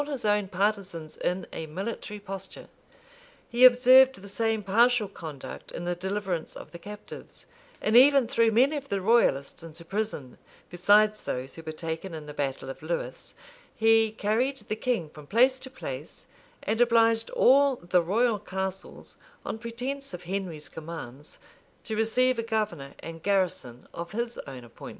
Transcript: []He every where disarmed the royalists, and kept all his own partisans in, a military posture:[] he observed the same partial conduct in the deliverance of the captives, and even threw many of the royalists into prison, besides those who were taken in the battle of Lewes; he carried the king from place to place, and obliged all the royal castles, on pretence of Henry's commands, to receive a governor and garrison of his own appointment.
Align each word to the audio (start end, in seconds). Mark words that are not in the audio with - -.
[]He 0.01 0.07
every 0.07 0.13
where 0.13 0.17
disarmed 0.17 0.49
the 0.51 0.57
royalists, 0.57 0.65
and 0.65 0.79
kept 0.81 0.89
all 0.89 0.97
his 0.97 0.97
own 0.97 0.97
partisans 0.97 1.17
in, 1.17 1.47
a 1.59 1.65
military 1.67 2.19
posture:[] 2.19 2.69
he 3.49 3.65
observed 3.65 4.15
the 4.23 4.27
same 4.27 4.63
partial 4.63 5.07
conduct 5.07 5.71
in 5.71 5.85
the 5.85 5.93
deliverance 5.93 6.55
of 6.55 6.71
the 6.71 6.79
captives, 6.79 7.45
and 7.83 7.95
even 7.95 8.27
threw 8.27 8.51
many 8.51 8.77
of 8.77 8.89
the 8.89 8.99
royalists 8.99 9.61
into 9.61 9.85
prison, 9.85 10.39
besides 10.71 11.21
those 11.21 11.53
who 11.53 11.61
were 11.61 11.71
taken 11.71 12.15
in 12.15 12.25
the 12.25 12.33
battle 12.33 12.71
of 12.71 12.81
Lewes; 12.81 13.35
he 13.75 14.11
carried 14.11 14.57
the 14.67 14.75
king 14.75 15.07
from 15.07 15.27
place 15.27 15.59
to 15.59 15.69
place, 15.69 16.25
and 16.63 16.81
obliged 16.81 17.29
all 17.29 17.75
the 17.75 18.01
royal 18.01 18.39
castles, 18.39 19.17
on 19.45 19.59
pretence 19.59 20.15
of 20.15 20.23
Henry's 20.23 20.67
commands, 20.67 21.37
to 21.83 21.95
receive 21.95 22.39
a 22.39 22.41
governor 22.41 22.95
and 23.01 23.21
garrison 23.21 23.87
of 23.93 24.13
his 24.13 24.39
own 24.47 24.63
appointment. 24.63 24.89